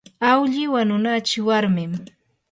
awlli 0.29 0.63
wanunachi 0.73 1.39
warmin. 1.47 1.93